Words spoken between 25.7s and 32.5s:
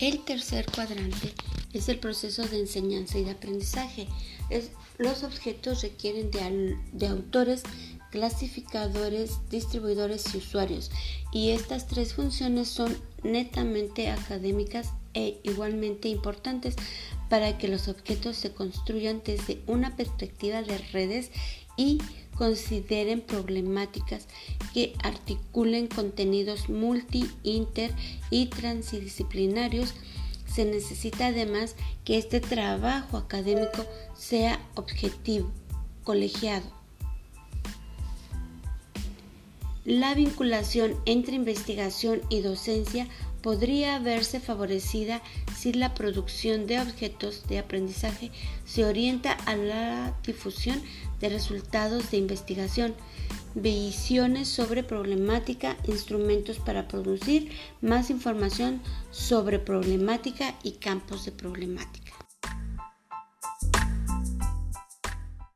contenidos multi, inter y transdisciplinarios. Se necesita además que este